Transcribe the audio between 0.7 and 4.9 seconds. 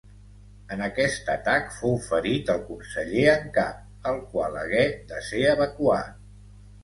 En aquest atac fou ferit el Conseller en Cap el qual hagué